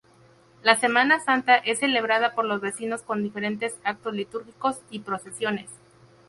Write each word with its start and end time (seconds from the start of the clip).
La 0.63 0.75
Semana 0.77 1.19
Santa 1.19 1.57
es 1.57 1.77
celebrada 1.77 2.33
por 2.33 2.43
los 2.45 2.59
vecinos 2.59 3.03
con 3.03 3.21
diferentes 3.21 3.75
actos 3.83 4.15
litúrgicos 4.15 4.79
y 4.89 5.01
procesiones. 5.01 5.69